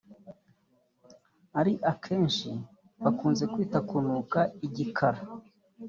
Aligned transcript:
ari 1.59 1.73
akenshi 1.91 2.49
bakunze 3.03 3.43
kwita 3.51 3.79
kunuka 3.89 4.39
“Igikara” 4.65 5.21